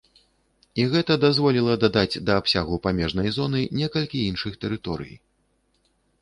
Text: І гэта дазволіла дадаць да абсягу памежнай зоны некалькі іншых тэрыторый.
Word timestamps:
І 0.83 0.85
гэта 0.93 1.17
дазволіла 1.25 1.75
дадаць 1.83 2.21
да 2.29 2.37
абсягу 2.43 2.79
памежнай 2.87 3.29
зоны 3.37 3.61
некалькі 3.81 4.23
іншых 4.31 4.57
тэрыторый. 4.67 5.13